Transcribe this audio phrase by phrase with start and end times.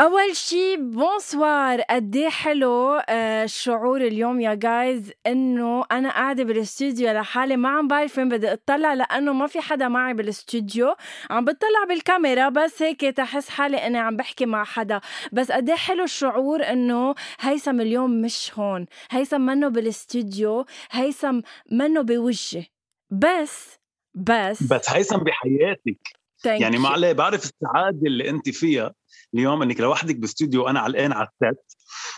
[0.00, 1.80] أول شي bonsoir.
[1.80, 7.88] قد إيه حلو آه الشعور اليوم يا guys إنه أنا قاعدة بالاستوديو لحالي ما عم
[7.88, 10.94] بعرف وين بدي أطلع لأنه ما في حدا معي بالاستوديو
[11.30, 15.00] عم بطلع بالكاميرا بس هيك تحس حالي إني عم بحكي مع حدا.
[15.32, 18.86] بس قد إيه حلو الشعور إنه هيثم اليوم مش هون.
[19.10, 21.40] هيثم منه بالاستوديو هيثم
[21.72, 22.66] منه بوجهي.
[23.10, 23.78] بس
[24.14, 26.00] بس بس هيثم بحياتك.
[26.42, 26.78] Thank يعني.
[26.78, 28.99] ما عليه بعرف السعادة اللي أنت فيها.
[29.34, 31.72] اليوم انك لوحدك باستوديو أنا علقان على السيت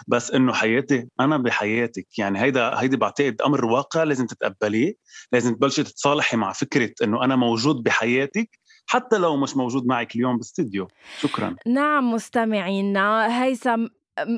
[0.09, 2.19] بس إنه حياتي أنا بحياتك.
[2.19, 4.95] يعني هيدا هيدي بعتقد أمر واقع لازم تتقبليه
[5.33, 10.37] لازم تبلشي تتصالحي مع فكرة إنه أنا موجود بحياتك حتى لو مش موجود معك اليوم
[10.37, 10.89] باستوديو.
[11.19, 11.57] شكرا.
[11.67, 13.87] نعم مستمعينا هيثم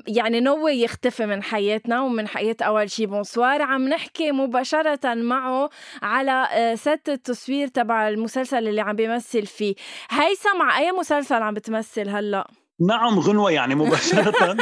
[0.09, 3.07] يعني نو يختفي من حياتنا ومن حياة أول شي.
[3.07, 5.71] بونسوار عم نحكي مباشرة معه
[6.03, 9.75] على آه، ست التصوير تبع المسلسل اللي عم بيمثل فيه.
[10.11, 14.33] هيثم مع أي مسلسل عم بتمثل هلأ؟ نعم غنوة يعني مباشرة.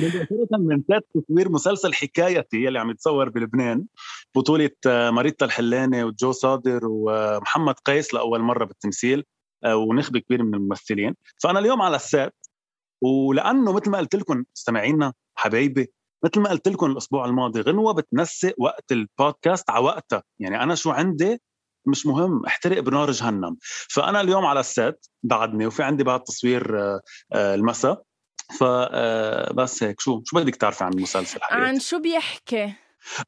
[0.00, 3.84] مباشرة من ثلاث تصوير مسلسل حكايتي يلي عم يتصور بلبنان
[4.34, 9.24] بطولة آه، ماريتا الحلاني وجو صادر ومحمد قيس لأول مرة بالتمثيل
[9.64, 11.14] آه، ونخبة كبيرة من الممثلين.
[11.42, 12.34] فأنا اليوم على السات
[13.00, 15.92] ولأنه مثل ما قلت لكم مستمعينا حبايبي
[16.24, 20.22] مثل ما قلت لكم الأسبوع الماضي غنوة بتنسق وقت البودكاست على وقتها.
[20.38, 21.40] يعني أنا شو عندي؟
[21.86, 23.56] مش مهم احترق بنار جهنم.
[23.88, 27.00] فأنا اليوم على السات بعدني وفي عندي بعد تصوير آه،
[27.32, 28.02] آه، المساء.
[28.58, 32.72] فبس هيك شو شو بدك تعرفي عن المسلسل حقيقي عن شو بيحكي؟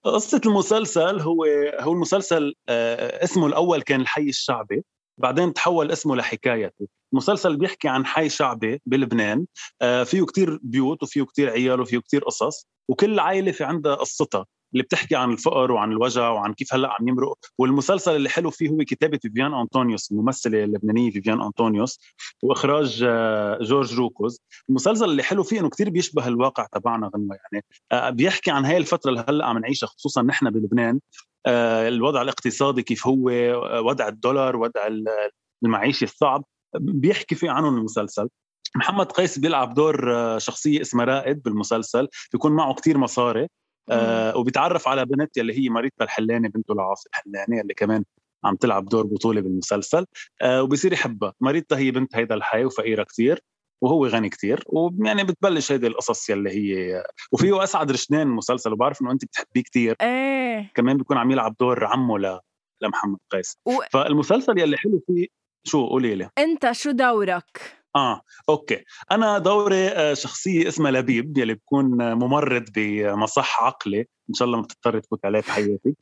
[0.05, 1.45] قصة المسلسل هو
[1.81, 4.85] هو المسلسل آه، اسمه الأول كان الحي الشعبي.
[5.19, 9.47] بعدين تحول اسمه لحكايتي المسلسل بيحكي عن حي شعبي بلبنان.
[9.83, 12.67] آه، فيه كتير بيوت وفيه كتير عيال وفيه كتير قصص.
[12.89, 17.09] وكل عائلة في عندها قصتها اللي بتحكي عن الفقر وعن الوجع وعن كيف هلأ عم
[17.09, 17.39] يمرق.
[17.59, 22.01] والمسلسل اللي حلو فيه هو كتابة فيفيان أنطونيوس الممثلة اللبنانية فيفيان أنطونيوس
[22.43, 24.41] وإخراج آه، جورج روكوز.
[24.69, 27.37] المسلسل اللي حلو فيه إنه كتير بيشبه الواقع تبعنا غنوة.
[27.53, 31.01] يعني آه، بيحكي عن هاي الفترة اللي هلا عم نعيشها خصوصا نحن بلبنان.
[31.47, 35.31] الوضع الاقتصادي كيف هو آه، وضع الدولار وضع ال-
[35.65, 36.45] المعيشي الصعب.
[36.77, 38.29] بيحكي فيه عنهم المسلسل.
[38.77, 42.09] محمد قيس بيلعب دور آه، شخصية اسمها رائد بالمسلسل.
[42.33, 43.47] بيكون معه كتير مصاري
[43.91, 48.05] آه وبيتعرف على بنت يلي هي ماريتا الحلاني بنته لعاصي الحلاني اللي كمان
[48.45, 50.07] عم تلعب دور بطولة بالمسلسل.
[50.43, 51.33] آه وبصير يحبها.
[51.41, 53.41] ماريتا هي بنت هيدا الحي وفقيرة كتير.
[53.81, 57.03] وهو غني كتير ويعني بتبلش هيدي القصص يلي هي
[57.33, 59.97] وفيه اسعد رشدان المسلسل وبعرف إنه أنت بتحبيه كتير.
[60.01, 60.73] إيه.
[60.75, 62.41] كمان بيكون عم يلعب دور عمه ل...
[62.83, 63.59] لمحمد قيس.
[63.67, 63.73] و...
[63.91, 65.27] فالمسلسل يلي حلو فيه
[65.65, 68.85] شو قولي لي؟ أنت شو دورك؟ آه أوكي.
[69.11, 74.01] أنا دوري آه، شخصية اسمها لبيب يلي بكون آه، ممرض بمصح عقلي.
[74.01, 75.95] إن شاء الله ما تضطر تفوت عليه بحياتي.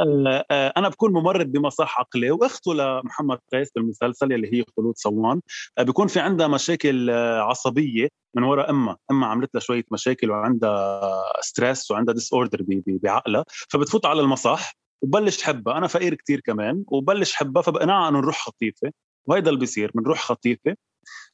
[0.00, 5.40] آه، آه، أنا بكون ممرض بمصح عقلي وأخته لمحمد قيس بالمسلسل يلي هي خلود صوان.
[5.80, 7.10] بيكون في عندها مشاكل
[7.40, 8.96] عصبية من وراء أمها.
[9.10, 11.10] أمها عملت لها شوية مشاكل وعندها
[11.40, 13.44] stress وعندها disorder بعقلها.
[13.68, 14.72] فبتفوت على المصح
[15.02, 15.78] وبلش حبها.
[15.78, 18.90] أنا فقير كتير كمان وبلش حبها فبقنعها إنه نروح خطيفة.
[19.26, 20.74] وهيدا اللي بيصير بنروح خطيفة.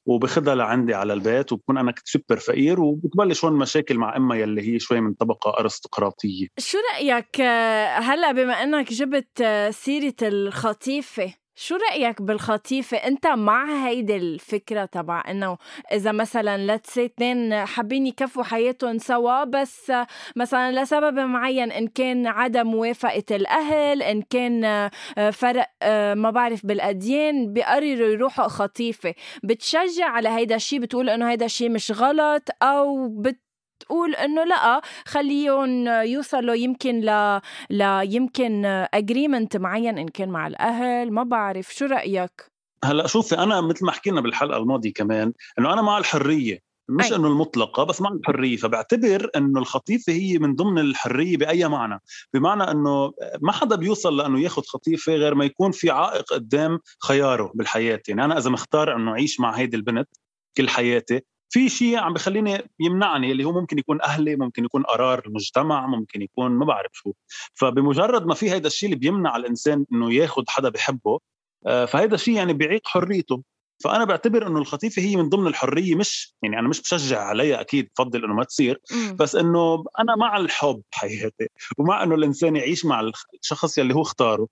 [0.06, 4.78] وباخذها لعندي على البيت وبكون أنا سوبر فقير وبتبلش هون مشاكل مع أمها يلي هي
[4.78, 6.46] شوي من طبقة أرستقراطية.
[6.58, 13.86] شو رأيك آه، هلأ بما إنك جبت آه، سيرة الخطيفة شو رأيك بالخطيفة؟ أنت مع
[13.86, 15.58] هيدي الفكرة تبع إنه
[15.92, 19.92] إذا مثلا say اثنين حابين يكفوا حياتهم سوا بس
[20.36, 24.90] مثلا لسبب معين إن كان عدم موافقة الأهل إن كان
[25.32, 25.68] فرق
[26.14, 29.14] ما بعرف بالأديان بيقرروا يروحوا خطيفة.
[29.44, 33.43] بتشجع على هيدا الشيء بتقول إنه هيدا الشيء مش غلط؟ أو بت
[33.84, 37.40] تقول إنه لا خليهم يوصلوا يمكن ل
[37.70, 38.64] ل يمكن
[38.94, 41.12] اجريمنت معين إن كان مع الأهل.
[41.12, 42.52] ما بعرف شو رأيك؟
[42.84, 46.58] هلا شوفي أنا مثل ما حكينا بالحلقة الماضية كمان إنه أنا مع الحرية.
[46.88, 47.16] مش أي.
[47.16, 48.56] إنه المطلقة بس مع الحرية.
[48.56, 52.00] فبعتبر إنه الخطيفة هي من ضمن الحرية بأي معنى.
[52.34, 57.52] بمعنى إنه ما حدا بيوصل لأنه ياخذ خطيفة غير ما يكون في عائق قدام خياره
[57.54, 58.00] بالحياة.
[58.08, 60.08] يعني أنا إذا مختار إنه أعيش مع هيدي البنت
[60.56, 65.22] كل حياتي في شيء عم بخليني يمنعني اللي هو ممكن يكون أهلي ممكن يكون قرار
[65.26, 67.12] المجتمع ممكن يكون ما بعرف شو.
[67.54, 71.18] فبمجرد ما في هذا الشيء اللي بيمنع الإنسان إنه ياخذ حدا بحبه
[71.66, 73.42] آه، فهذا الشيء يعني بيعيق حريته.
[73.84, 77.90] فأنا بعتبر إنه الخطيفة هي من ضمن الحرية مش يعني أنا مش بشجع عليها أكيد
[77.94, 79.16] بفضل إنه ما تصير مم.
[79.16, 81.48] بس إنه أنا مع الحب حياتي
[81.78, 84.48] ومع إنه الإنسان يعيش مع الشخص يلي هو اختاره.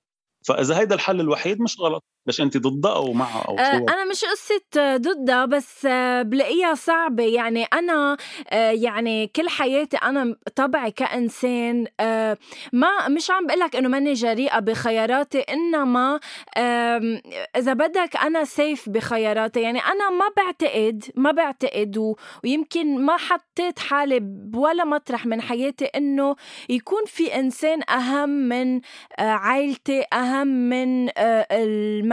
[0.47, 2.05] فإذا هيدا الحل الوحيد مش غلط.
[2.27, 6.75] ليش انت ضدها أو معها أو آه، شو أنا مش قصة ضدها بس آه، بلاقيها
[6.75, 7.23] صعبة.
[7.25, 8.17] يعني أنا
[8.51, 12.39] آه، يعني كل حياتي أنا طبعي كإنسان آه،
[12.73, 16.21] ما مش عم بقولك إنه ماني جريئة بخياراتي إنما
[16.57, 17.21] آم،
[17.57, 19.61] إذا بدك أنا سيف بخياراتي.
[19.61, 22.15] يعني أنا ما بعتقد ما بعتقد
[22.45, 26.37] ويمكن ما حطيت حالي بولا مطرح من حياتي إنه
[26.69, 28.81] يكون في إنسان أهم من
[29.19, 31.47] آه، عائلتي أهم من آه،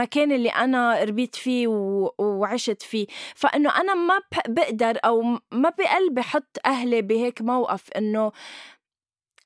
[0.00, 1.66] المكان اللي أنا ربيت فيه
[2.18, 3.06] وعشت فيه.
[3.34, 8.32] فإنه أنا ما بقدر أو ما بقلبي حط أهلي بهيك موقف إنه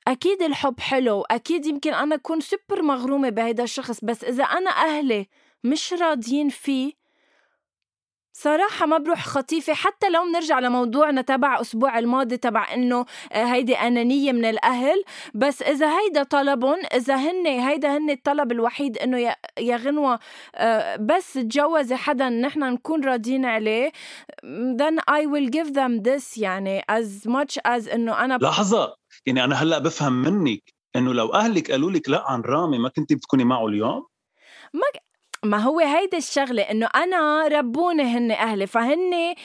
[0.07, 5.27] أكيد الحب حلو أكيد يمكن أنا أكون سوبر مغرومة بهيدا الشخص بس إذا أنا أهلي
[5.63, 6.93] مش راضيين فيه
[8.45, 13.75] صراحة ما بروح خطيفة حتى لو بنرجع لموضوعنا تبع أسبوع الماضي تبع إنه آه، هيدي
[13.75, 15.03] أنانية من الأهل.
[15.33, 19.17] بس إذا هيدا طلبهم إذا هن هيدا هن الطلب الوحيد إنه
[19.59, 20.19] يا- غنوة
[20.55, 23.91] آه، بس تجوزي حدا نحن نكون راضيين عليه
[24.77, 28.95] then I will give them this يعني as much as إنه أنا لحظة
[29.25, 30.63] يعني أنا هلأ بفهم منك
[30.95, 34.05] إنه لو أهلك قالوا لك لا عن رامي ما كنتي بتكوني معه اليوم؟
[34.73, 34.81] ما
[35.53, 39.35] هو هيدا الشغلة إنه أنا ربوني هن أهلي فهن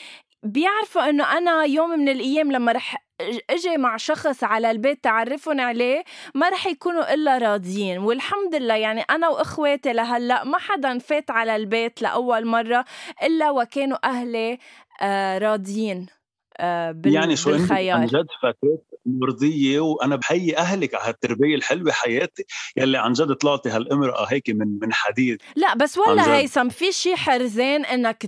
[0.43, 3.05] بيعرفوا إنه أنا يوم من الأيام لما رح
[3.50, 6.05] إجي مع شخص على البيت تعرفهم عليه
[6.35, 7.99] ما رح يكونوا إلا راضيين.
[7.99, 12.85] والحمد لله يعني أنا وإخواتي لهلأ ما حدا فات على البيت لأول مرة
[13.23, 14.58] إلا وكانوا أهلي
[15.02, 16.06] آه راضيين
[16.58, 17.14] آه بال...
[17.14, 22.44] يعني شو انت عن جد فاتت مرضية وأنا بحيي أهلك على هالتربية الحلوة حياتي
[22.76, 25.43] يلي عن جد طلعتي هالامرأة هيك من من حديد.
[25.56, 26.29] لا بس جد.
[26.29, 28.26] هيثم في شي حرزان إنك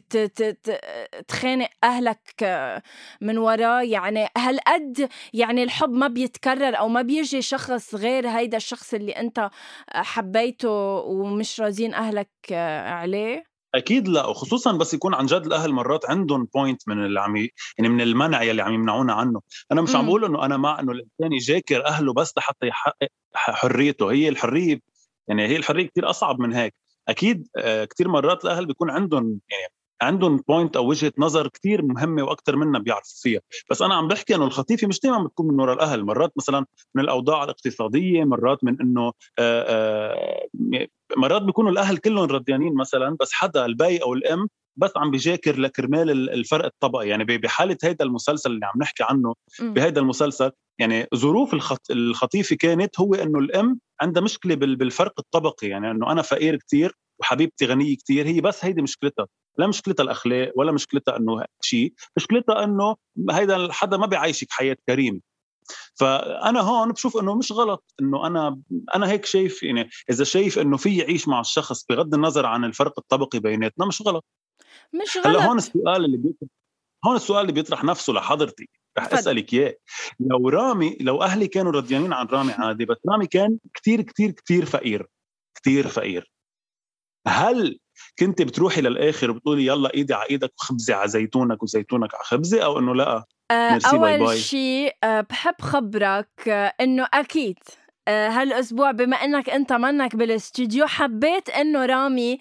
[1.28, 2.82] تخانق أهلك آه،
[3.20, 8.94] من وراه يعني هالقد يعني الحب ما بيتكرر أو ما بيجي شخص غير هيدا الشخص
[8.94, 9.50] اللي أنت
[9.88, 16.10] حبيته ومش راضيين أهلك آه، عليه؟ أكيد لا وخصوصا بس يكون عن جد الأهل مرات
[16.10, 19.40] عندهم point من اللي عم يعني من المنع يلي عم يمنعونا عنه.
[19.72, 20.06] أنا مش عم.
[20.06, 24.12] بقول إنه أنا مع إنه الإنسان يجاكر أهله بس لحتى يحقق حريته.
[24.12, 24.80] هي الحرية
[25.28, 26.74] يعني هي الحرية كثير أصعب من هيك.
[27.08, 29.72] أكيد آه، كثير مرات الأهل بيكون عندهم يعني
[30.02, 33.40] عندهم point أو وجهة نظر كثير مهمة وأكثر منا بيعرفوا فيها.
[33.70, 36.04] بس أنا عم بحكي إنه الخطيفة مش دائما بتكون من وراء الأهل.
[36.04, 40.46] مرات مثلا من الأوضاع الاقتصادية مرات من إنه آه، آه،
[41.16, 46.10] مرات بيكونوا الأهل كلهم رديانين مثلا بس حدا البي أو الأم بس عم بيجاكر لكرمال
[46.10, 47.08] ال- الفرق الطبقي.
[47.08, 49.34] يعني بحالة هيدا المسلسل اللي عم نحكي عنه.
[49.60, 51.90] بهيدا المسلسل يعني ظروف الخط...
[51.90, 54.76] الخطيفة كانت هو إنه الأم عندها مشكلة بال...
[54.76, 55.68] بالفرق الطبقي.
[55.68, 59.26] يعني إنه أنا فقير كتير وحبيبتي غنية كتير هي بس هيدي مشكلتها
[59.58, 62.96] لا مشكلتها الأخلاق ولا مشكلتها إنه شيء مشكلتها إنه
[63.30, 65.20] هيدا حدا ما بيعيشك حياة كريمة.
[65.94, 68.60] فأنا هون بشوف إنه مش غلط إنه أنا
[68.94, 72.98] أنا هيك شايف يعني إذا شايف إنه في يعيش مع الشخص بغض النظر عن الفرق
[72.98, 74.24] الطبقي بيناتنا مش غلط.
[75.02, 76.48] مش هلأ هون غلط السؤال اللي بيطرح
[77.06, 79.18] هون السؤال اللي بيطرح نفسه لحضرتك رح تفضل.
[79.18, 79.76] أسألك إياه.
[80.20, 84.64] لو رامي لو أهلي كانوا رضيانين عن رامي عادي بس رامي كان كتير كتير كتير
[84.64, 85.06] فقير
[85.54, 86.32] كتير فقير.
[87.28, 87.78] هل
[88.18, 92.78] كنت بتروحي للآخر وبتقولي يلا ايدي على إيدك وخبزي على زيتونك وزيتونك على خبزي أو
[92.78, 93.78] إنه لأ آه،
[94.18, 94.36] bye.
[94.36, 97.58] شيء آه، بحب خبرك آه، إنه أكيد
[98.08, 102.38] آه، هالأسبوع بما إنك أنت منك بالاستوديو حبيت إنه رامي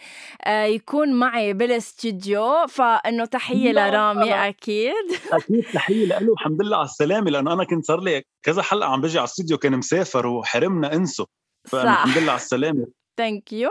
[0.47, 4.47] يكون معي بالاستوديو فإنه تحية لا، لرامي لا.
[4.47, 4.93] أكيد
[5.33, 9.01] أكيد تحية له الحمد لله على السلامة لأنه أنا كنت صار لي كذا حلقة عم
[9.01, 11.25] بجي على الاستوديو كان مسافر وحرمنا انسه
[11.67, 13.69] فأنا صح الحمد لله على السلامة thank you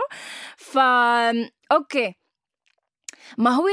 [0.57, 0.77] ف
[1.71, 2.15] okay.
[3.37, 3.67] ما هو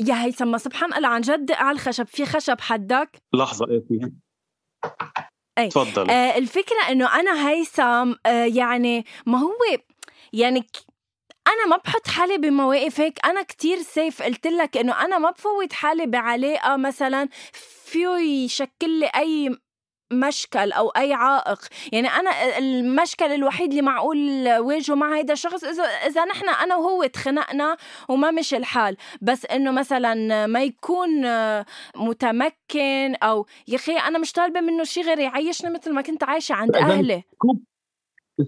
[0.00, 4.10] يا هيثم ما سبحان الله عن جد على الخشب في خشب حدك؟ لحظة إيه فيها
[5.58, 5.68] أي.
[5.68, 6.10] تفضل.
[6.10, 9.52] آه الفكرة إنه أنا هيثم آه يعني ما هو
[10.32, 10.90] يعني ك-
[11.48, 13.26] أنا ما بحط حالي بمواقف هيك.
[13.26, 17.28] أنا كتير سيف قلت لك إنه أنا ما بفوت حالي بعلاقة مثلا
[17.84, 18.08] فيه
[18.44, 19.56] يشكل لي أي
[20.12, 21.58] مشكل أو أي عائق.
[21.92, 27.06] يعني أنا المشكل الوحيد اللي معقول واجهه مع هيدا الشخص اذا إذا نحن أنا وهو
[27.06, 27.76] تخنقنا
[28.08, 28.96] وما مشي الحال.
[29.22, 31.10] بس إنه مثلا ما يكون
[31.96, 36.54] متمكن أو يا أخي أنا مش طالبة منه شيء غير يعيشني مثل ما كنت عايشة
[36.54, 37.22] عند أهلي.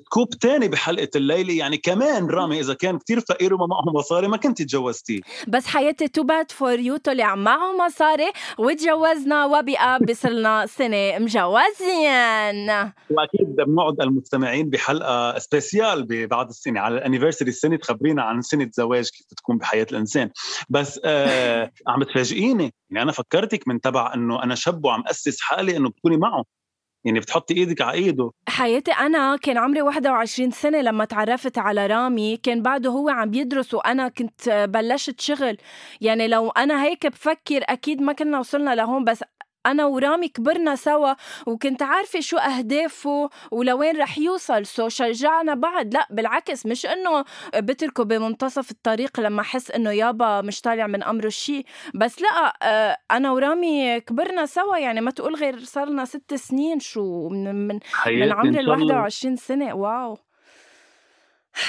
[0.05, 1.55] scoop تاني بحلقة الليلة.
[1.55, 5.21] يعني كمان رامي إذا كان كتير فقير وما معه مصاري ما كنت تجوزتيه.
[5.49, 12.69] بس حياتي too bad for you طلع معه مصاري وتجوزنا وبقى صار لنا سنة مجوزين.
[13.11, 19.09] وأكيد بنقعد المستمعين بحلقة spéciale بعد السنة على ال anniversary السنة تخبرينا عن سنة زواج
[19.11, 20.31] كيف تكون بحياة الإنسان.
[20.69, 25.77] بس آه عم تفاجئيني يعني أنا فكرتك من تبع إنه أنا شاب وعم أسس حالي
[25.77, 26.45] إنه بتكوني معه.
[27.05, 28.31] يعني بتحطي إيدك على إيده.
[28.49, 33.75] حياتي أنا كان عمري 21 سنة لما تعرفت على رامي كان بعده هو عم بيدرس
[33.75, 35.57] وأنا كنت بلشت شغل.
[36.01, 39.25] يعني لو أنا هيك بفكر أكيد ما كنا وصلنا لهون بس
[39.67, 41.15] أنا ورامي كبرنا سوا
[41.47, 44.67] وكنت عارفة شو أهدافه ولوين رح يوصل.
[44.67, 45.95] سو شجعنا بعض.
[45.95, 47.25] لا بالعكس مش إنه
[47.57, 51.65] بتركه بمنتصف الطريق لما احس إنه يابا مش طالع من أمره شيء
[51.95, 54.77] بس لا آه، أنا ورامي كبرنا سوا.
[54.77, 59.37] يعني ما تقول غير صار لنا ست سنين شو من من, من عمر ال 21
[59.37, 59.75] سنة.
[59.75, 60.19] واو.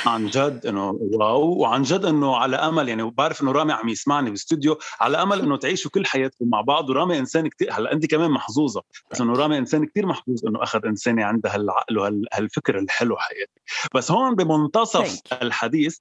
[0.06, 4.26] عن جد إنه واو وعن جد إنه على أمل يعني بعرف إنه رامي عم يسمعني
[4.26, 8.32] بالاستوديو على أمل إنه تعيشوا كل حياتكم مع بعض ورامي إنسان كثير هلأ انت كمان
[8.32, 13.62] محظوظة بس إنه رامي إنسان كثير محظوظ إنه أخذ إنسانة عندها هالعقل وهالفكر الحلو حياتي.
[13.96, 15.98] بس هون بمنتصف الحديث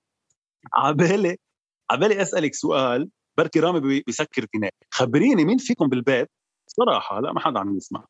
[0.74, 1.36] عبالي
[1.90, 3.08] عبالي أسألك سؤال
[3.38, 6.30] بركي رامي بيسكر فينا خبريني مين فيكم بالبيت؟
[6.66, 8.04] صراحة لا ما حدا عم يسمع.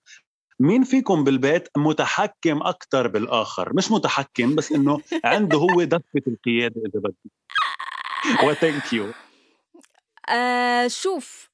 [0.62, 7.00] مين فيكم بالبيت متحكم أكثر بالآخر؟ مش متحكم بس إنه عنده هو دفة القيادة إذا
[7.00, 7.14] بدك.
[8.44, 9.06] وثانك يو
[10.28, 11.50] آه شوف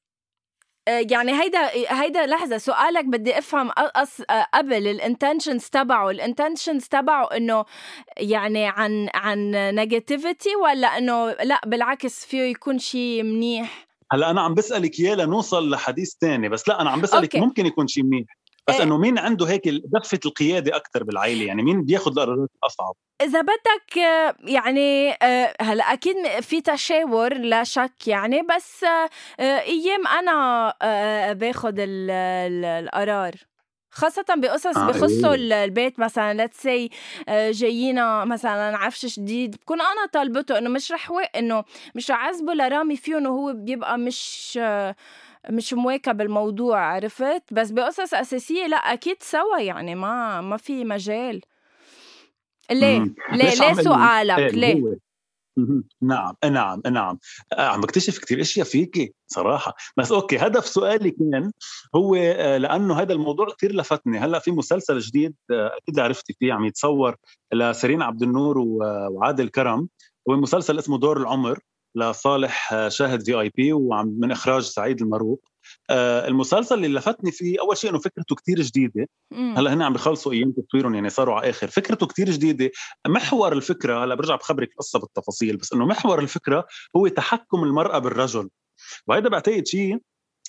[0.89, 1.71] آه، يعني هيدا
[2.03, 4.23] هيدا لحظة سؤالك بدي أفهم أص
[4.55, 7.65] قبل ال intentions تبعه ال intentions تبعه إنه
[8.17, 14.55] يعني عن عن negativity ولا إنه لا بالعكس فيه يكون شيء منيح؟ هلأ أنا عم
[14.55, 17.47] بسألك إياه لنوصل لحديث تاني بس لا أنا عم بسألك okay.
[17.47, 18.39] ممكن يكون شيء منيح.
[18.69, 18.83] بس إيه.
[18.83, 23.97] إنه مين عنده هيك دفة القيادة أكثر بالعائلة يعني مين بياخذ القرارات الاصعب إذا بدك
[24.45, 29.09] يعني آه، هلأ أكيد في تشاور لا شك يعني بس آه،
[29.59, 33.35] أيام أنا آه، باخذ القرار
[33.91, 35.65] خاصة بقصص آه بخصوا إيه.
[35.65, 36.91] البيت مثلا let's say
[37.29, 42.97] جايينا مثلا عفش جديد بكون أنا طالبته إنه مش رح إنه مش رح اعذبه لرامي
[42.97, 44.95] فيه إنه هو بيبقى مش آه
[45.51, 51.41] مش مواكب الموضوع عرفت؟ بس بقصص أساسية لأ أكيد سوا يعني ما ما في مجال.
[52.71, 52.99] ليه؟
[53.33, 54.99] ليه؟ ليه سؤالك؟ إيه ليه؟
[56.03, 57.19] نعم نعم نعم.
[57.53, 59.75] آه، عم بكتشف كثير أشياء فيكي صراحة.
[59.97, 61.53] بس okay هدف سؤالي كان
[61.95, 64.19] هو آه، لأنه هذا الموضوع كثير لفتني.
[64.19, 67.17] هلأ في مسلسل جديد آه، أكيد عرفتي فيه عم يتصور
[67.53, 69.89] لسيرين عبد النور وعادل كرم.
[70.31, 71.59] هو مسلسل اسمه دور العمر.
[71.99, 75.45] لصالح شاهد VIP وعم من إخراج سعيد المروق.
[75.91, 79.09] آه المسلسل اللي لفتني فيه أول شيء إنه فكرته كتير جديدة.
[79.33, 81.69] هلأ هن عم بخلصوا أيام تصويرهم يعني صاروا على آخر.
[81.69, 82.71] فكرته كتير جديدة.
[83.07, 88.49] محور الفكرة هلأ برجع بخبرك القصة بالتفاصيل بس إنه محور الفكرة هو تحكم المرأة بالرجل.
[89.07, 89.99] وهذا بعتقد شيء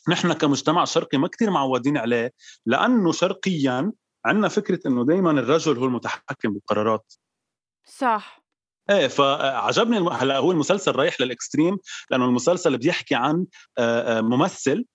[0.09, 2.33] نحن كمجتمع شرقي ما كتير معودين عليه
[2.65, 3.91] لأنه شرقيا
[4.25, 7.13] عندنا فكرة إنه دائما الرجل هو المتحكم بالقرارات.
[7.85, 8.48] صح.
[8.89, 10.09] إيه فعجبني الم...
[10.09, 11.77] هلا هو المسلسل رايح لل extreme
[12.11, 13.45] لأنه المسلسل بيحكي عن
[14.21, 14.85] ممثل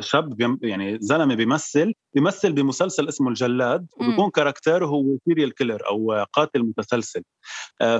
[0.00, 0.58] شاب.
[0.62, 6.62] يعني زلمة بيمثل بيمثل بمسلسل اسمه الجلاد وبيكون character ه هو serial killer أو قاتل
[6.62, 7.22] متسلسل.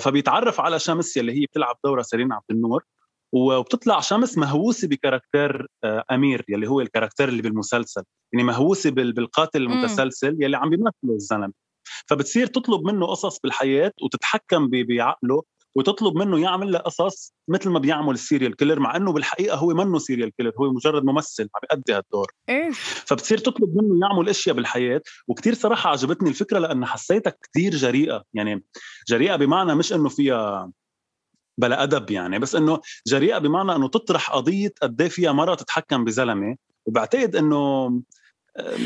[0.01, 2.85] فبيتعرف على شمس اللي هي بتلعب دورها سيرين عبد النور
[3.33, 5.66] وبتطلع شمس مهووسة ب character
[6.11, 11.63] أمير يلي هو ال character اللي بالمسلسل يعني مهووسة بالقاتل المتسلسل يلي عم بيمثله الزلمة.
[12.07, 15.43] فبتصير تطلب منه قصص بالحياة وتتحكم بعقله
[15.75, 19.69] وتطلب منه يعمل لها قصص مثل ما بيعمل ال serial killer مع إنه بالحقيقة هو
[19.69, 22.71] منه serial killer هو مجرد ممثل عم يأدي هالدور إيه؟
[23.07, 28.64] فبتصير تطلب منه يعمل أشياء بالحياة وكتير صراحة عجبتني الفكرة لأن حسيتها كتير جريئة يعني
[29.09, 30.71] جريئة بمعنى مش إنه فيها
[31.59, 36.05] بلا أدب يعني بس إنه جريئة بمعنى إنه تطرح قضية قد إيه فيها مرة تتحكم
[36.05, 37.91] بزلمة وبعتقد إنه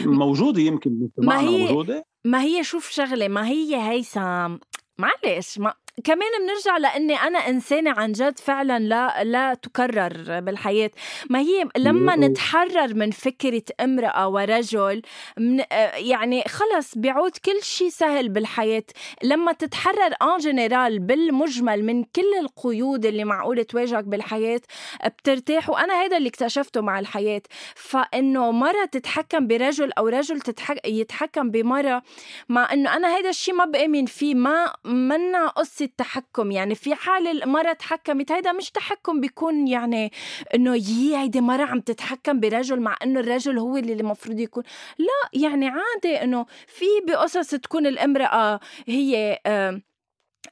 [0.05, 2.05] موجودة يمكن ما هي موجودة.
[2.25, 4.57] ما هي شوف شغلة ما هي هيثم
[4.99, 5.75] معلش ما
[6.05, 10.91] كمان بنرجع لإني أنا إنسانة عن جد فعلا لا لا تكرر بالحياة.
[11.31, 15.03] ما هي لما نتحرر من فكرة امرأة ورجل
[15.39, 15.65] من
[15.95, 18.85] يعني خلص بيعود كل شيء سهل بالحياة.
[19.23, 24.61] لما تتحرر ان جنرال بالمجمل من كل القيود اللي معقول تواجهك بالحياة
[25.07, 25.71] بترتاح.
[25.71, 27.43] وأنا هذا اللي اكتشفته مع الحياة.
[27.75, 30.89] فإنه مرة تتحكم برجل أو رجل تتحك...
[30.89, 32.03] يتحكم بمرة
[32.49, 37.27] مع إنه أنا هذا الشيء ما بآمن فيه ما منا قصة تحكم يعني في حال
[37.43, 40.13] المرة تحكمت هيدا مش تحكم بيكون يعني
[40.55, 44.63] إنه يي هيدي مرة عم تتحكم برجل مع إنه الرجل هو اللي المفروض يكون.
[44.99, 49.81] لا يعني عادي إنه في بقصص تكون الامرأة هي آه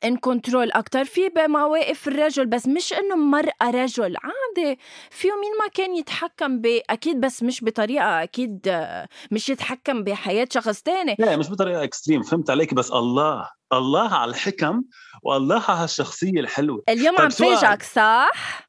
[0.04, 4.16] in control أكثر في بمواقف الرجل بس مش إنه مرأة رجل.
[4.16, 4.78] عادي.
[5.10, 8.86] فيه مين ما كان يتحكم ب أكيد بس مش بطريقة أكيد
[9.30, 11.16] مش يتحكم بحياة شخص تاني.
[11.18, 14.82] لا مش بطريقة extreme فهمت عليك؟ بس الله الله على الحكم
[15.22, 16.82] والله على هالشخصيه الحلوة.
[16.88, 18.65] اليوم عم فاجئك صح؟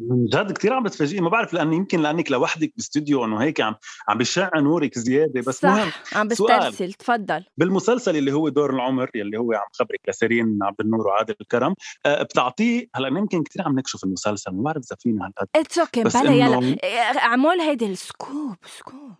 [0.00, 1.20] من جد كثير عم بتفاجئني.
[1.20, 3.74] ما بعرف لأنه يمكن لأنك لوحدك باستوديو إنه هيك عم
[4.08, 5.68] عم بشع نورك زيادة بس صح.
[5.68, 5.90] مهم.
[6.12, 6.92] عم بسترسل.
[6.92, 7.44] تفضل.
[7.56, 11.74] بالمسلسل اللي هو دور العمر يلي هو عم خبرك لسيرين عبد النور وعادل الكرم
[12.06, 16.02] أه بتعطيه هلأ يمكن كثير عم نكشف المسلسل ما بعرف إذا فينا هالقد it's okay
[16.02, 16.76] بلا يلا.
[17.18, 19.14] اعمل هيدي ال scoop scoop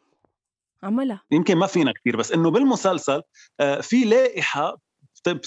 [0.82, 3.22] عملها يمكن ما فينا كثير بس إنه بالمسلسل
[3.60, 4.76] آه، في لائحة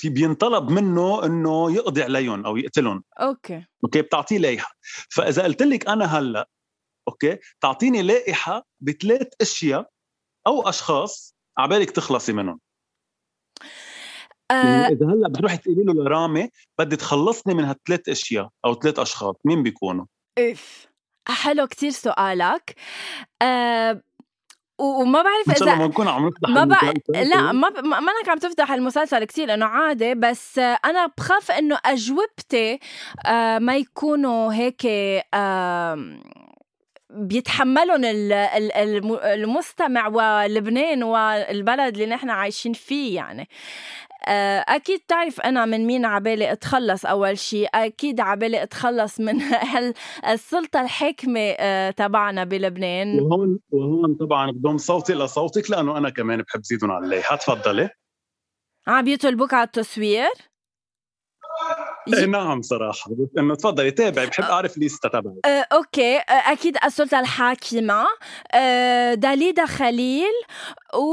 [0.06, 3.04] بينطلب منه إنه يقضي عليهم أو يقتلهم.
[3.22, 3.66] okay.
[3.84, 4.76] Okay؟ بتعطيه لائحة.
[5.10, 6.50] فإذا قلت لك أنا هلأ
[7.08, 9.90] okay؟ تعطيني لائحة بثلاث أشياء
[10.48, 12.60] أو أشخاص عبالك تخلصي منهم.
[14.52, 14.88] آه.
[14.88, 16.50] إذا هلأ بتروحي تقولي له لرامي
[16.80, 20.06] بدي تخلصني من هالثلاث أشياء أو ثلاث أشخاص مين بيكونوا؟
[20.40, 20.88] أوف
[21.28, 22.76] حلو كتير سؤالك.
[23.42, 24.02] أه
[24.80, 26.84] وما بعرف إذا ما نكون عم نفتح ما بق...
[27.10, 27.86] لا ما ب...
[27.86, 32.80] ما انك عم تفتح المسلسل كثير لأنه عادي بس أنا بخاف إنه أجوبتي
[33.26, 34.88] آه، ما يكونوا هيك
[37.10, 38.02] بيتحملهم
[39.24, 43.42] المستمع ولبنان والبلد اللي نحن عايشين فيه يعني.
[43.42, 47.68] آه، أكيد تعرف أنا من مين عبالي أتخلص أول شيء.
[47.74, 49.42] أكيد عبالي أتخلص من
[50.34, 53.20] السلطة الحاكمه آه، تبعنا بلبنان.
[53.20, 57.90] وهون وهون طبعا بضم صوتي لصوتك لأنه أنا كمان بحب زيدهم عليه تفضلي.
[58.88, 60.30] عم بيطلبوك على التصوير؟
[62.14, 63.12] إيه نعم صراحة.
[63.38, 65.46] إنه تفضلي تابعي بحب أعرف ليستا تبعك.
[65.46, 66.18] أه أوكي.
[66.30, 68.06] أكيد السلطة الحاكمة.
[68.54, 70.34] أه داليدا خليل
[70.94, 71.04] و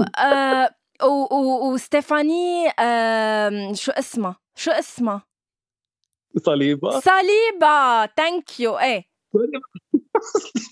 [0.18, 0.79] أه
[1.72, 2.64] وستيفاني
[3.74, 5.22] شو اسمها شو اسمها
[6.44, 7.00] صليبة.
[7.00, 9.04] صليبة thank you إيه.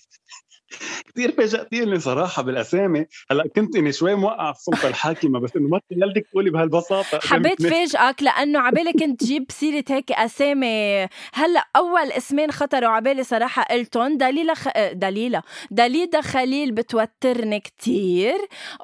[1.08, 5.80] كثير فاجأتيني صراحة بالأسامي، هلأ كنت إني شوي موقع في السلطة الحاكمة بس إنه ما
[5.90, 7.18] تخيلتك تقولي بهالبساطة.
[7.22, 11.08] حبيت فاجئك لأنه عبالي كنت تجيب سيرة هيك أسامي.
[11.34, 14.68] هلأ أول اسمين خطروا عبالي صراحة قلتهم دليلة خ...
[14.92, 18.36] دليلة دليدا خليل بتوترني كتير.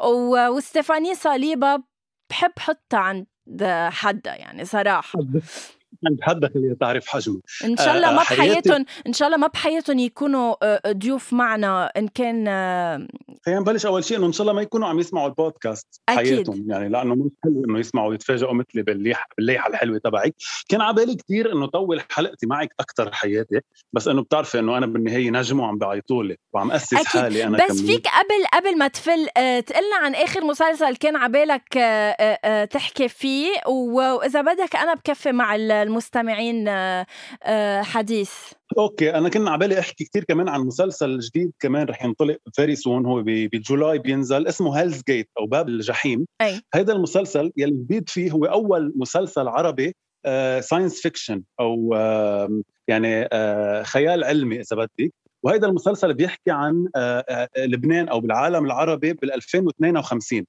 [0.04, 0.48] و...
[0.48, 1.82] وستيفاني صليبة
[2.30, 3.26] بحب حطها عند
[3.90, 5.18] حدا يعني صراحة.
[6.06, 9.46] عند حدا خليها تعرف حجمه إن شاء الله ما آه، بحياتهم إن شاء الله ما
[9.46, 13.08] بحياتهم يكونوا آه، ضيوف معنا إن كان آه،
[13.46, 16.34] خلينا نبلش أول شيء إنه إن شاء الله ما يكونوا عم يسمعوا البودكاست أكيد.
[16.34, 20.34] حياتهم يعني لأنه مش حلو إنه يسمعوا ويتفاجئوا مثلي بالليحه بالليحة الحلوة تبعك
[20.68, 23.60] كان على بالي كثير إنه طول حلقتي معك أكثر حياتي
[23.92, 27.06] بس إنه بتعرفي إنه أنا بالنهاية نجم وعم بعيطوا لي وعم أسس أكيد.
[27.06, 27.92] حالي أنا بس كمية.
[27.92, 29.26] فيك قبل قبل ما تفل
[29.66, 31.68] تقلنا عن آخر مسلسل كان على بالك
[32.70, 38.32] تحكي فيه وإذا بدك أنا بكفي مع المستمعين آه، حديث.
[38.78, 42.76] Okay أنا كنا على بالي أحكي كثير كمان عن مسلسل جديد كمان رح ينطلق very
[42.76, 46.26] soon هو ب July بينزل اسمه Hell's Gate أو باب الجحيم.
[46.40, 46.60] أي.
[46.74, 49.94] هذا المسلسل يلي جديد فيه هو أول مسلسل عربي
[50.60, 53.28] science uh, fiction أو uh, يعني
[53.84, 55.14] خيال علمي إذا بدك.
[55.42, 56.88] وهذا المسلسل بيحكي عن
[57.58, 60.44] لبنان أو بالعالم العربي بال 2052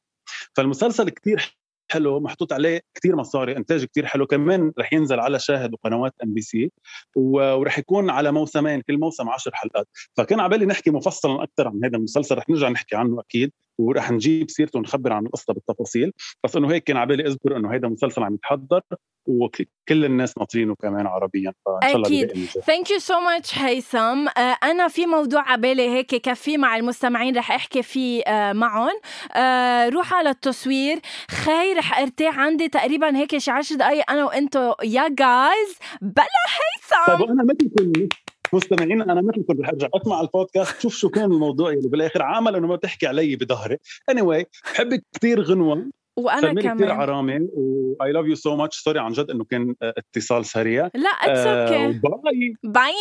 [0.56, 1.58] فالمسلسل كثير
[1.92, 6.72] حلو محطوط عليه كثير مصاري إنتاج كثير حلو كمان رح ينزل على شاهد وقنوات MBC
[7.16, 9.88] ورح يكون على موسمين كل موسم عشر حلقات.
[10.18, 13.52] فكان على بالي نحكي مفصلا أكثر عن هذا المسلسل رح نرجع نحكي عنه أكيد.
[13.78, 16.12] ورح نجيب سيرته ونخبر عن القصة بالتفاصيل.
[16.44, 18.82] بس إنه هيك كان على بالي أذكر إنه هذا مسلسل عم يتحضر
[19.28, 22.46] وكل الناس ناطرينه كمان عربيا فإن شاء الله أكيد.
[22.46, 24.28] Thank you so much هيثم.
[24.64, 28.94] أنا في موضوع على بالي هيك كفي مع المستمعين رح أحكي فيه uh, معهم.
[29.30, 31.00] uh, روح على التصوير.
[31.32, 32.40] خي رح أرتاح.
[32.40, 34.74] عندي تقريبا هيك شي 10 دقائق أنا وأنتو.
[34.84, 37.18] يا guys بلا هيثم.
[37.18, 38.08] طيب وأنا مثلكم
[38.54, 40.82] مستمعين أنا مثلكم رح ارجع اسمع البودكاست.
[40.82, 43.78] شوف شو كان الموضوع اللي بالآخر عامل إنه ما تحكي علي بظهري
[44.10, 45.86] اني anyway بحب كثير غنوة.
[46.18, 46.76] وأنا كمان.
[46.76, 50.90] كثير عرامه و I love you so much sorry عن جد إنه كان اتصال سريع.
[50.94, 52.94] لا it's okay bye bye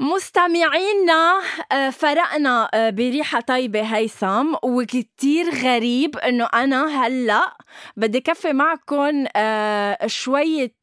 [0.00, 1.40] مستمعينا
[1.72, 7.56] آه، فرقنا آه، بريحة طيبة هيثم وكتير غريب إنه أنا هلأ
[7.96, 10.74] بدي كفي معكم آه، شوية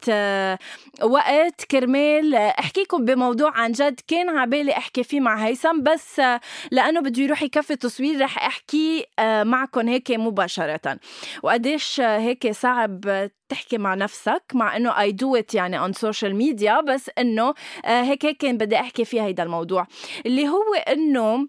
[1.04, 6.22] وقت كرمال أحكيكم بموضوع عن جد كان عبالي أحكي فيه مع هيثم بس
[6.72, 9.06] لأنه بده يروح يكفي تصوير رح أحكي
[9.44, 11.00] معكم هيك مباشرة.
[11.44, 16.82] وقديش هيك صعب تحكي مع نفسك مع إنه I do it يعني on social media
[16.82, 17.54] بس إنه
[17.86, 19.88] آه، هيك هيك بدي أحكي فيه هيدا الموضوع.
[20.26, 21.48] اللي هو إنه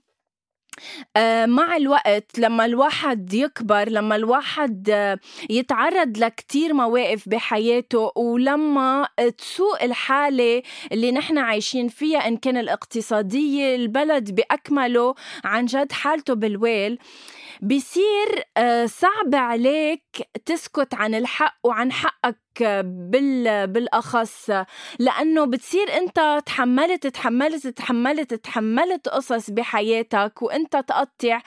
[1.46, 5.18] مع الوقت لما الواحد يكبر لما الواحد آه،
[5.50, 9.08] يتعرض لكتير مواقف بحياته ولما
[9.38, 16.98] تسوء الحالة اللي نحن عايشين فيها إن كان الاقتصادية البلد بأكمله عن جد حالته بالويل
[17.62, 20.02] بصير آه، صعب عليك
[20.46, 24.50] تسكت عن الحق وعن حقك بال بالأخص
[24.98, 31.40] لأنه بتصير أنت تحملت تحملت تحملت تحملت قصص بحياتك وأنت تقطع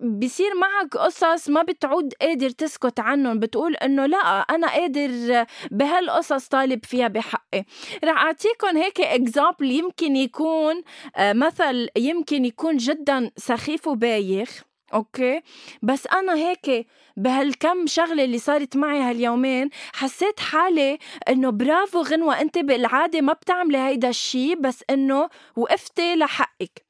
[0.00, 6.84] بيصير معك قصص ما بتعود قادر تسكت عنهم بتقول إنه لأ أنا قادر بهالقصص طالب
[6.84, 7.64] فيها بحقي.
[8.04, 10.82] رح اعطيكم هيك example يمكن يكون
[11.16, 14.69] آه، مثل يمكن يكون جدا سخيف وبايخ.
[14.94, 15.42] Okay؟
[15.82, 20.98] بس أنا هيك بهالكم شغلة اللي صارت معي هاليومين حسيت حالي
[21.28, 26.86] إنه برافو غنوة أنت بالعادة ما بتعملي هيدا الشيء بس إنه وقفتي لحقك.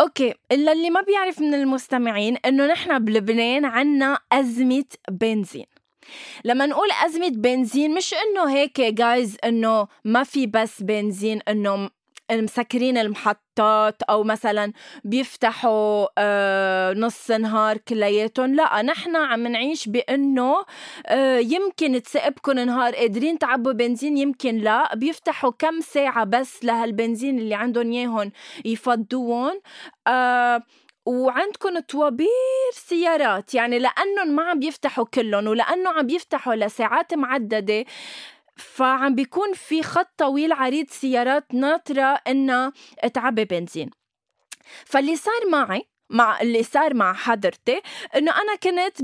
[0.00, 5.66] Okay اللي ما بيعرف من المستمعين إنه نحن بلبنان عنا أزمة بنزين.
[6.44, 11.90] لما نقول أزمة بنزين مش إنه هيك جايز إنه ما في بس بنزين إنه
[12.32, 14.72] مسكرين المحطات أو مثلا
[15.04, 18.54] بيفتحوا آه، نص نهار كلياتهم.
[18.54, 20.64] لا نحن عم نعيش بأنه
[21.06, 24.94] آه، يمكن تسقبكم نهار قادرين تعبوا بنزين يمكن لا.
[24.94, 28.32] بيفتحوا كم ساعة بس لهالبنزين اللي عندهم إياهم
[28.64, 29.60] يفضوهم.
[30.06, 30.62] آه
[31.06, 32.28] وعندكم طوابير
[32.72, 33.54] سيارات.
[33.54, 37.84] يعني لأنهم ما عم بيفتحوا كلهم ولأنه عم بيفتحوا لساعات معددة.
[38.56, 42.72] فعم بيكون في خط طويل عريض سيارات ناطرة إنها
[43.14, 43.90] تعبي بنزين.
[44.86, 47.80] فاللي صار معي مع اللي صار مع حضرتي
[48.16, 49.02] إنه أنا كنت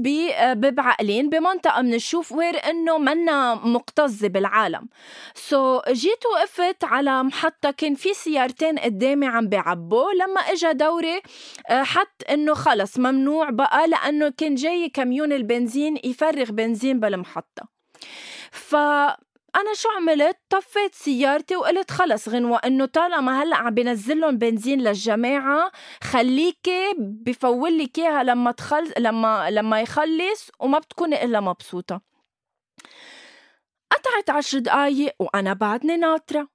[0.58, 4.88] ببعقلين بمنطقة من الشوف وير إنه منا مكتظه بالعالم.
[5.34, 10.12] سو so, جيت وقفت على محطة كان في سيارتين قدامي عم بيعبوا.
[10.12, 11.20] لما اجى دوري
[11.70, 17.68] آه، حط إنه خلص ممنوع بقى لأنه كان جاي كميون البنزين يفرغ بنزين بالمحطة.
[18.52, 18.76] ف
[19.56, 22.58] أنا شو عملت؟ طفيت سيارتي وقلت خلص غنوة.
[22.64, 25.72] إنه طالما هلأ عم بنزل لهم بنزين للجماعة
[26.04, 32.00] خليكي بفولك إياها لما تخل لما لما يخلص وما بتكوني إلا مبسوطة.
[33.92, 36.48] قطعت عشر دقايق وأنا بعدني ناطرة.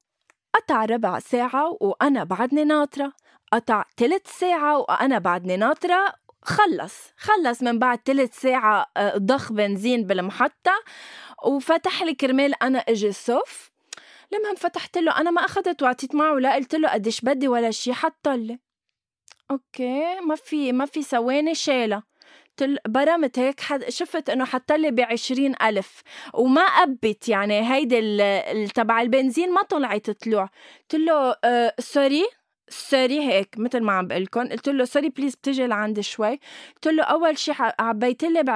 [0.56, 3.14] قطع ربع ساعة وأنا بعدني ناطرة.
[3.54, 6.14] قطع تلت ساعة وأنا بعدني ناطرة.
[6.48, 10.72] خلص خلص من بعد تلت ساعة آه، ضخ بنزين بالمحطة
[11.46, 13.72] وفتح لي كرمال أنا إجي صف
[14.34, 17.94] المهم فتحت له أنا ما أخذت وعطيت معه ولا قلت له قديش بدي ولا شي
[17.94, 18.60] حط لي.
[19.52, 21.54] أوكي ما في ما في ثواني
[22.58, 25.00] تل برمت هيك حد شفت إنه حط لي ب
[25.62, 26.02] ألف.
[26.34, 30.50] وما قبت يعني هيدي تبع البنزين ما طلعت طلوع
[30.82, 32.26] قلت له أه sorry.
[32.70, 36.40] Sorry هيك مثل ما عم بقول لكم قلت له sorry please بتجي لعندي شوي.
[36.76, 38.50] قلت له أول شيء عبيت لي ب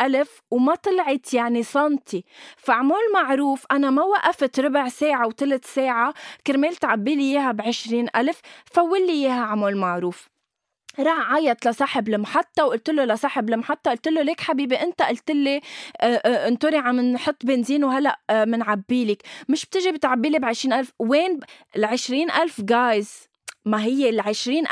[0.00, 2.24] ألف وما طلعت يعني سنتي.
[2.56, 6.14] فعمول معروف أنا ما وقفت ربع ساعة وثلث ساعة
[6.46, 7.60] كرمال تعبي لي إياها ب
[8.16, 8.40] ألف.
[8.64, 10.28] full لي إياها عمول معروف.
[10.98, 13.90] راح عيط لصاحب المحطة وقلت له لصاحب المحطة.
[13.90, 15.60] قلت له ليك حبيبي أنت قلت لي
[16.00, 19.22] آه، آه، انطري عم نحط بنزين وهلأ بنعبي آه، لك.
[19.48, 20.92] مش بتجي بتعبي لي ب ألف.
[20.98, 21.40] وين
[21.76, 23.28] ال ألف guys
[23.66, 24.20] ما هي ال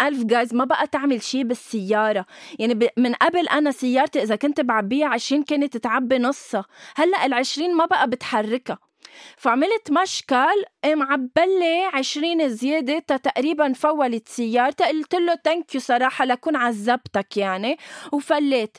[0.00, 2.26] ألف guys ما بقى تعمل شيء بالسيارة.
[2.58, 6.64] يعني من قبل أنا سيارتي إذا كنت بعبيها عشرين كانت تعبي نصها.
[6.96, 8.78] هلأ العشرين ما بقى بتحركها.
[9.36, 14.84] فعملت مشكل قام عبلي عشرين زيادة تقريبا فولت سيارتي.
[14.84, 17.78] قلت له thank you صراحة لكون عذبتك يعني.
[18.12, 18.78] وفليت.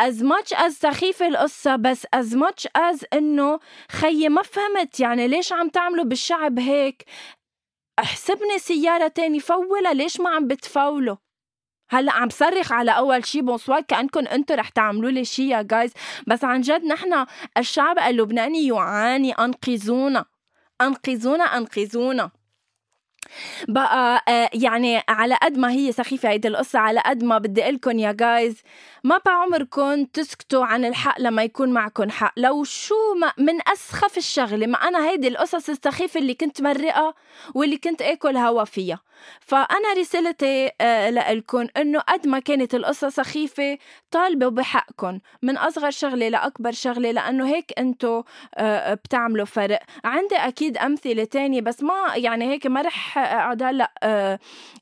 [0.00, 3.58] As much as سخيفة القصة بس as much as إنه
[3.90, 7.04] خيي ما فهمت يعني ليش عم تعملوا بالشعب هيك.
[7.98, 11.16] احسبني سيارة تاني فولها ليش ما عم بتفولوا؟
[11.90, 15.92] هلأ عم صرخ على أول شي bonsoir كانكم أنتم رح تعملوا لي شي يا guys
[16.26, 17.26] بس عن جد نحن
[17.58, 19.32] الشعب اللبناني يعاني.
[19.32, 20.24] أنقذونا.
[20.80, 22.30] أنقذونا أنقذونا.
[23.68, 27.98] بقى آه، يعني على قد ما هي سخيفة هيدي القصة على قد ما بدي لكم
[27.98, 28.62] يا guys
[29.04, 32.32] ما بعمركم تسكتوا عن الحق لما يكون معكم حق.
[32.36, 37.14] لو شو ما من أسخف الشغلة ما أنا هيدي القصص السخيفة اللي كنت مرقة
[37.54, 39.00] واللي كنت آكل هوا فيها.
[39.40, 43.78] فأنا رسالتي آه لكم إنه قد ما كانت القصة سخيفة
[44.10, 48.22] طالبوا بحقكم من أصغر شغلة لأكبر شغلة لأنه هيك أنتوا
[48.54, 49.80] آه بتعملوا فرق.
[50.04, 54.38] عندي أكيد أمثلة تانية بس ما يعني هيك ما رح أقعد هلا آه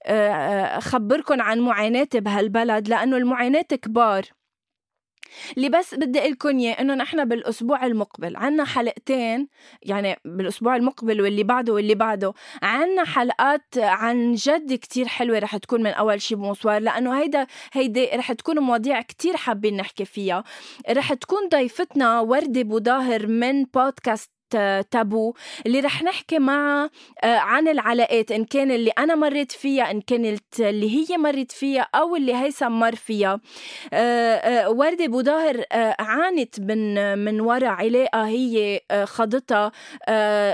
[0.06, 4.24] آه أخبركم عن معاناتي بهالبلد لأنه المعاناة كبار.
[5.56, 9.48] اللي بس بدي لكم إياه إنه نحن بالأسبوع المقبل عنا حلقتين
[9.82, 15.82] يعني بالأسبوع المقبل واللي بعده واللي بعده عنا حلقات عن جد كتير حلوة رح تكون
[15.82, 20.44] من أول شي بونسوار لأنه هيدا هيدي رح تكون مواضيع كتير حابين نحكي فيها.
[20.90, 24.33] رح تكون ضيفتنا وردة بوظاهر من بودكاست
[24.90, 25.34] تابو
[25.66, 26.88] اللي رح نحكي مع
[27.24, 31.88] آه، عن العلاقات إن كان اللي أنا مريت فيها إن كانت اللي هي مرت فيها
[31.94, 33.40] أو اللي هيثم مر فيها.
[33.92, 35.64] آه، آه، وردة بوظاهر
[35.98, 39.72] عانت من من وراء علاقة هي خضتها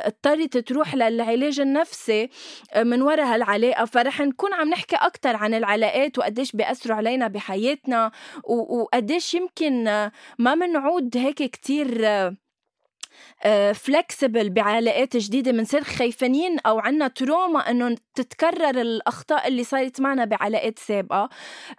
[0.06, 2.28] اضطرت تروح للعلاج النفسي
[2.76, 3.84] من وراء هالعلاقة.
[3.84, 8.10] فرح نكون عم نحكي أكتر عن العلاقات وقديش بيأثروا علينا بحياتنا
[8.44, 9.84] وقديش يمكن
[10.38, 12.04] ما منعود هيك كتير
[13.74, 20.24] فلكسبل آه، بعلاقات جديدة بنصير خايفانين أو عنا تروما إنه تتكرر الأخطاء اللي صارت معنا
[20.24, 21.28] بعلاقات سابقة.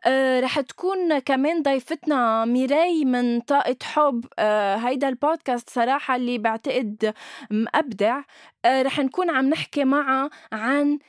[0.05, 4.25] آه، رح تكون كمان ضيفتنا ميراي من طاقة حب.
[4.39, 7.13] آه، هيدا البودكاست صراحة اللي بعتقد
[7.51, 8.21] مأبدع.
[8.65, 10.99] رح نكون عم نحكي معها عن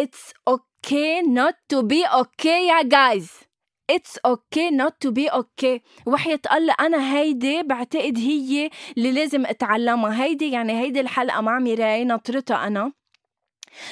[0.00, 3.53] It's okay not to be okay يا guys.
[3.90, 10.24] It's okay not to be okay وحياة الله أنا هيدي بعتقد هي اللي لازم أتعلمها.
[10.24, 12.92] هيدي يعني هيدي الحلقة مع ميراي نطرتها أنا.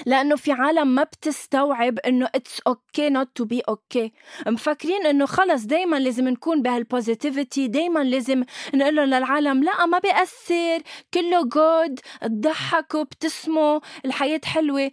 [0.07, 4.13] لأنه في عالم ما بتستوعب إنه it's okay not to be okay
[4.47, 10.83] مفكرين إنه خلص دائما لازم نكون بهال positivity دائما لازم نقول للعالم لا ما بيأثر.
[11.15, 14.91] كله good تضحكوا ابتسموا الحياة حلوة.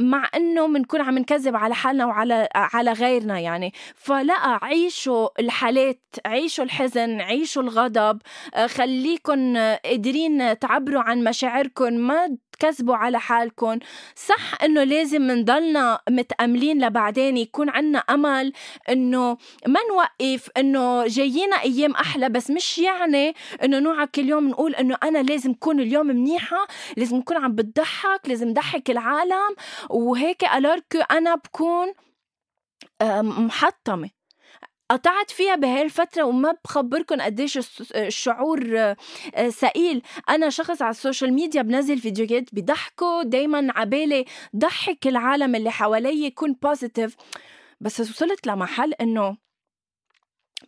[0.00, 3.72] مع إنه بنكون عم نكذب على حالنا وعلى على غيرنا يعني.
[3.94, 8.18] فلا عيشوا الحالات عيشوا الحزن عيشوا الغضب.
[8.54, 13.78] آه، خليكن قادرين تعبروا عن مشاعركم ما تكذبوا على حالكم.
[14.14, 18.52] صح إنه لازم نضلنا متأملين لبعدين يكون عنا أمل
[18.88, 22.28] إنه ما نوقف إنه جايينا أيام أحلى.
[22.28, 26.66] بس مش يعني إنه نوعا كل يوم نقول إنه أنا لازم كون اليوم منيحة
[26.96, 29.54] لازم نكون عم بتضحك لازم ضحك العالم.
[29.90, 31.92] وهيك alors que أنا بكون
[33.22, 34.17] محطمة.
[34.90, 37.58] قطعت فيها بهاي الفترة وما بخبركم قديش
[37.94, 38.94] الشعور
[39.48, 40.02] سئيل.
[40.28, 44.24] أنا شخص على ال social media بنزل فيديوهات بضحكوا دايما عبالي
[44.56, 47.16] ضحك العالم اللي حوالي يكون positive
[47.80, 49.36] بس وصلت لمحل إنه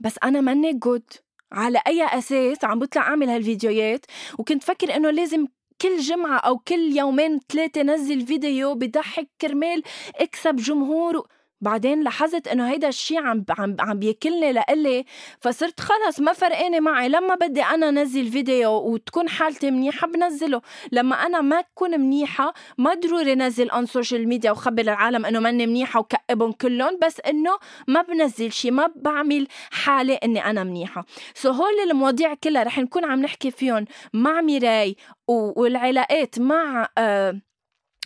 [0.00, 1.12] بس أنا ماني good
[1.52, 4.06] على أي أساس عم بطلع أعمل هالفيديوهات؟
[4.38, 5.46] وكنت فكر إنه لازم
[5.80, 9.82] كل جمعة أو كل يومين ثلاثة نزل فيديو بضحك كرمال
[10.16, 11.28] اكسب جمهور
[11.60, 15.04] بعدين لاحظت إنه هيدا الشيء عم عم عم بياكلني لإلي
[15.40, 17.08] فصرت خلص ما فرقانه معي.
[17.08, 20.60] لما بدي أنا نزل فيديو وتكون حالتي منيحة بنزله.
[20.92, 25.66] لما أنا ما اكون منيحة ما ضروري نزل on social media وخبر العالم إنه ماني
[25.66, 31.04] منيحة وكئبهم كلهم بس إنه ما بنزل شيء ما بعمل حالي إني أنا منيحة.
[31.34, 34.96] سو هول المواضيع كلها رح نكون عم نحكي فيهم مع ميراي
[35.28, 37.40] والعلاقات مع آه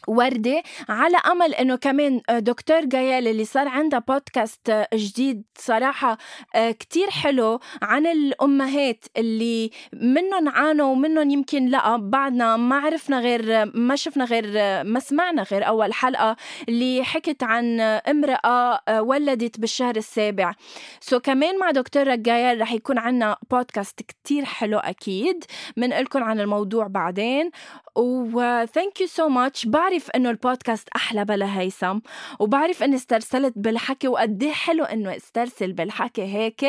[0.09, 6.19] وردة على أمل إنه كمان آه، دكتور جايال اللي صار عندها بودكاست آه، جديد صراحة
[6.55, 13.71] آه، كتير حلو عن الأمهات اللي منهم عانوا ومنهم يمكن لأ بعدنا ما عرفنا غير
[13.75, 14.45] ما شفنا غير
[14.85, 16.37] ما سمعنا غير أول حلقة
[16.69, 20.55] اللي حكت عن امرأة ولدت بالشهر السابع.
[21.01, 25.45] so كمان مع دكتورة جايال رح يكون عنا بودكاست كتير حلو أكيد
[25.77, 27.51] منقلكم عن الموضوع بعدين.
[27.97, 31.99] و thank you so much بعرف إنه البودكاست أحلى بلا هيثم
[32.41, 36.65] وبعرف اني استرسلت بالحكي وقد إيه حلو إنه استرسل بالحكي هيك.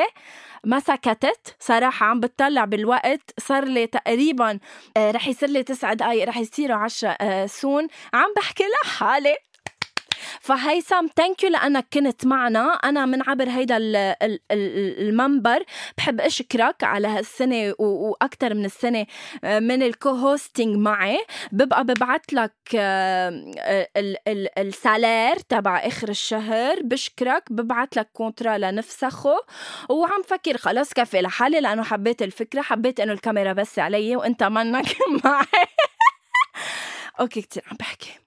[0.63, 4.59] ما سكتت صراحة عم بتطلع بالوقت صار لي تقريبا
[4.97, 9.35] آه، رح يصير لي تسع دقايق رح يصيروا عشرة آه، soon عم بحكي لحالي.
[10.45, 12.73] فهيثم thank you لأنك كنت معنا.
[12.73, 13.77] أنا من عبر هيدا
[14.51, 15.63] المنبر.
[15.97, 19.05] بحب أشكرك على هالسنة وأكثر من السنة
[19.43, 21.17] آه، من ال co-hosting معي.
[21.51, 23.53] ببقى ببعث لك آه،
[24.57, 26.79] ال salaire تبع آخر الشهر.
[26.83, 27.43] بشكرك.
[27.51, 29.37] ببعث لك contrat لنفسخه
[29.89, 32.61] وعم فكر خلص كفي لحالي لأنه حبيت الفكرة.
[32.61, 34.85] حبيت إنه الكاميرا بس علي وإنت منك
[35.25, 35.45] معي.
[37.19, 38.24] okay كتير عم بحكي.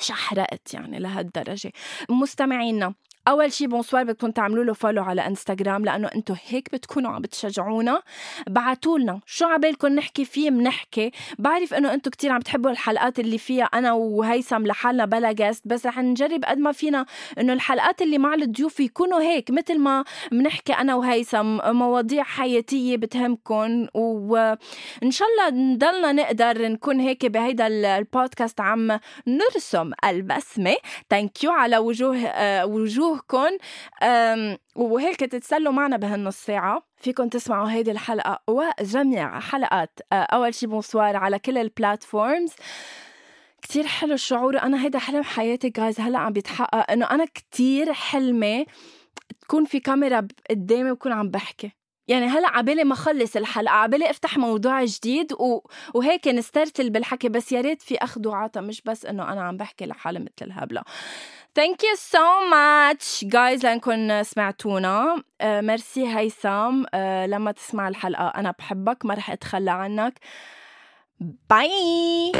[0.00, 1.72] شردقت يعني لهالدرجة.
[2.10, 2.94] مستمعينا
[3.28, 8.02] أول شي bonsoir بدكم تعملوا له follow على انستغرام لأنه أنتم هيك بتكونوا عم بتشجعونا.
[8.48, 13.38] بعتوا لنا شو عبالكم نحكي فيه بنحكي بعرف إنه أنتم كتير عم تحبوا الحلقات اللي
[13.38, 17.06] فيها أنا وهيثم لحالنا بلا guests بس رح نجرب قد ما فينا
[17.38, 23.86] إنه الحلقات اللي مع الضيوف يكونوا هيك مثل ما بنحكي أنا وهيثم مواضيع حياتية بتهمكم
[23.94, 30.76] وإن شاء الله نضلنا نقدر نكون هيك بهيدا البودكاست عم نرسم البسمة.
[31.10, 33.56] think على وجوه آه، وجوه وجوهكم
[34.76, 36.82] وهيك تتسلوا معنا بهالنص ساعة.
[36.96, 42.52] فيكم تسمعوا هيدي الحلقة وجميع حلقات آه، أول شي bonsoir على كل ال platforms
[43.62, 48.66] كتير حلو الشعور أنا هيدا حلم حياتي guys هلا عم بيتحقق إنه أنا كتير حلمي
[49.40, 51.72] تكون في كاميرا قدامي وكون عم بحكي.
[52.10, 55.60] يعني هلا عبالي ما اخلص الحلقة عبالي أفتح موضوع جديد و...
[55.94, 59.86] وهيك نسترسل بالحكي بس يا ريت في أخذ وعطا مش بس إنه أنا عم بحكي
[59.86, 60.82] لحالي مثل الهبله
[61.54, 65.16] thank you so much guys لانكم سمعتونا.
[65.16, 66.84] uh, merci هيثم.
[66.84, 66.96] uh,
[67.26, 70.18] لما تسمع الحلقة أنا بحبك ما رح أتخلى عنك.
[71.50, 72.32] bye